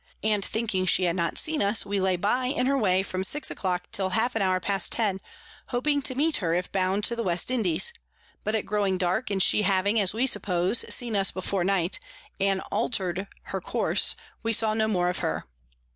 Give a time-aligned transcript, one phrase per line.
[0.23, 3.51] and thinking she had not seen us, we lay by in her way from six
[3.51, 5.19] a clock till half an hour past ten,
[5.67, 7.93] hoping to meet her if bound to the West Indies;
[8.43, 11.99] but it growing dark, and she having, as we suppose, seen us before night,
[12.39, 15.45] and alter'd her Course, we saw no more of her.